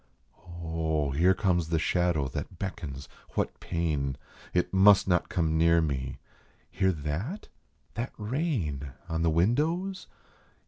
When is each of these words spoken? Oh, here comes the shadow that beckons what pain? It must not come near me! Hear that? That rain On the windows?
Oh, 0.63 1.11
here 1.11 1.35
comes 1.35 1.67
the 1.69 1.77
shadow 1.77 2.27
that 2.29 2.57
beckons 2.57 3.07
what 3.35 3.59
pain? 3.59 4.17
It 4.51 4.73
must 4.73 5.07
not 5.07 5.29
come 5.29 5.59
near 5.59 5.79
me! 5.79 6.17
Hear 6.71 6.91
that? 6.91 7.49
That 7.93 8.11
rain 8.17 8.93
On 9.09 9.21
the 9.21 9.29
windows? 9.29 10.07